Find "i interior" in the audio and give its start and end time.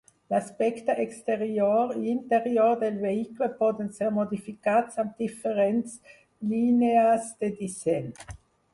1.99-2.73